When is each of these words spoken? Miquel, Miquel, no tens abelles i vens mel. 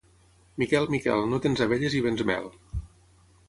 Miquel, 0.63 0.87
Miquel, 0.95 1.21
no 1.35 1.41
tens 1.45 1.63
abelles 1.67 1.99
i 2.01 2.05
vens 2.09 2.27
mel. 2.33 2.53